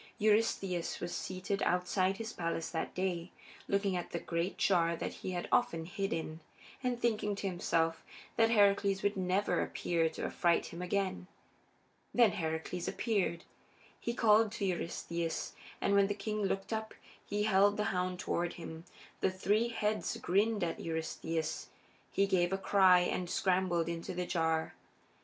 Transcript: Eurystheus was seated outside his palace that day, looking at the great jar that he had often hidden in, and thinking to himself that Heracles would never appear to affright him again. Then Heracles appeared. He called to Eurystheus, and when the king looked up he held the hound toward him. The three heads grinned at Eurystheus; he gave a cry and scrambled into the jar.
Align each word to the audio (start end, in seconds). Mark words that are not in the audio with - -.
Eurystheus 0.17 0.99
was 0.99 1.15
seated 1.15 1.61
outside 1.61 2.17
his 2.17 2.33
palace 2.33 2.71
that 2.71 2.95
day, 2.95 3.29
looking 3.67 3.95
at 3.95 4.09
the 4.09 4.17
great 4.17 4.57
jar 4.57 4.95
that 4.95 5.13
he 5.21 5.29
had 5.33 5.47
often 5.51 5.85
hidden 5.85 6.17
in, 6.17 6.39
and 6.83 6.99
thinking 6.99 7.35
to 7.35 7.45
himself 7.45 8.03
that 8.35 8.49
Heracles 8.49 9.03
would 9.03 9.15
never 9.15 9.61
appear 9.61 10.09
to 10.09 10.25
affright 10.25 10.65
him 10.73 10.81
again. 10.81 11.27
Then 12.15 12.31
Heracles 12.31 12.87
appeared. 12.87 13.43
He 13.99 14.15
called 14.15 14.51
to 14.53 14.65
Eurystheus, 14.65 15.53
and 15.79 15.93
when 15.93 16.07
the 16.07 16.15
king 16.15 16.41
looked 16.45 16.73
up 16.73 16.95
he 17.23 17.43
held 17.43 17.77
the 17.77 17.83
hound 17.93 18.17
toward 18.17 18.53
him. 18.53 18.85
The 19.19 19.29
three 19.29 19.67
heads 19.69 20.17
grinned 20.17 20.63
at 20.63 20.79
Eurystheus; 20.79 21.67
he 22.09 22.25
gave 22.25 22.51
a 22.51 22.57
cry 22.57 23.01
and 23.01 23.29
scrambled 23.29 23.87
into 23.87 24.15
the 24.15 24.25
jar. 24.25 24.73